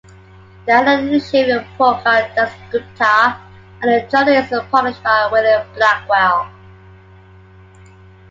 [0.65, 3.39] The editor-in-chief is Prokar Dasgupta
[3.83, 6.51] and the journal is published by Wiley-Blackwell.